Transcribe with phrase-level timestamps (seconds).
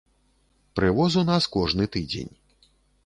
[0.79, 2.33] Прывоз у нас кожны тыдзень.